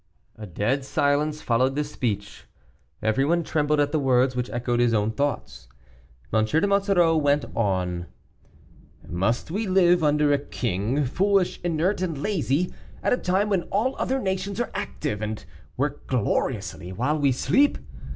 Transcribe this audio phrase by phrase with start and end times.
[0.35, 2.45] A dead silence followed this speech.
[3.03, 5.67] Everyone trembled at the words which echoed his own thoughts.
[6.33, 6.43] M.
[6.43, 8.07] de Monsoreau went on.
[9.07, 13.95] "Must we live under a king, foolish, inert, and lazy, at a time when all
[13.99, 15.45] other nations are active, and
[15.77, 17.77] work gloriously, while we sleep?